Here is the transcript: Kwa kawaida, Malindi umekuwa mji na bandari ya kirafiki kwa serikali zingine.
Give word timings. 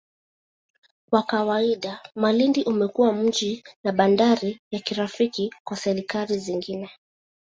Kwa 1.09 1.23
kawaida, 1.23 1.99
Malindi 2.15 2.63
umekuwa 2.63 3.13
mji 3.13 3.63
na 3.83 3.91
bandari 3.91 4.59
ya 4.71 4.79
kirafiki 4.79 5.51
kwa 5.63 5.77
serikali 5.77 6.37
zingine. 6.39 6.89